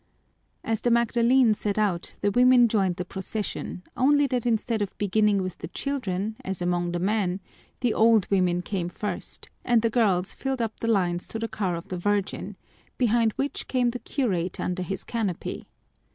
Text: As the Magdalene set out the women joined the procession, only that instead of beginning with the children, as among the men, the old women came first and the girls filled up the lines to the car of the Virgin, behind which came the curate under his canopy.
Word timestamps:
As 0.63 0.81
the 0.81 0.89
Magdalene 0.89 1.53
set 1.53 1.77
out 1.77 2.15
the 2.21 2.31
women 2.31 2.67
joined 2.67 2.95
the 2.95 3.05
procession, 3.05 3.83
only 3.95 4.25
that 4.25 4.47
instead 4.47 4.81
of 4.81 4.97
beginning 4.97 5.43
with 5.43 5.59
the 5.59 5.67
children, 5.67 6.37
as 6.43 6.59
among 6.59 6.91
the 6.93 6.97
men, 6.99 7.39
the 7.81 7.93
old 7.93 8.27
women 8.31 8.63
came 8.63 8.89
first 8.89 9.51
and 9.63 9.83
the 9.83 9.91
girls 9.91 10.33
filled 10.33 10.59
up 10.59 10.79
the 10.79 10.87
lines 10.87 11.27
to 11.27 11.37
the 11.37 11.47
car 11.47 11.75
of 11.75 11.89
the 11.89 11.99
Virgin, 11.99 12.57
behind 12.97 13.33
which 13.33 13.67
came 13.67 13.91
the 13.91 13.99
curate 13.99 14.59
under 14.59 14.81
his 14.81 15.03
canopy. 15.03 15.67